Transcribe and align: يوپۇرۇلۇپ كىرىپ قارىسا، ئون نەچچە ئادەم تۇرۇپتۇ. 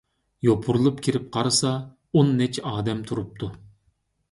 يوپۇرۇلۇپ 0.45 1.03
كىرىپ 1.07 1.27
قارىسا، 1.35 1.75
ئون 2.15 2.33
نەچچە 2.41 2.65
ئادەم 2.73 3.07
تۇرۇپتۇ. 3.13 3.55